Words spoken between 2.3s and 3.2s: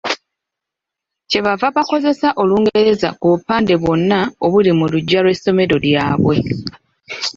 Olungereza